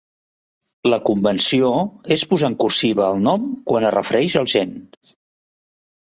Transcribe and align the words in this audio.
La 0.91 0.97
convenció 1.09 1.67
és 2.15 2.23
"posar 2.31 2.49
en 2.51 2.55
cursiva" 2.63 3.05
el 3.15 3.21
nom 3.25 3.43
quan 3.73 3.85
es 3.91 3.93
refereix 3.97 4.39
all 4.41 4.49
gen. 4.55 4.73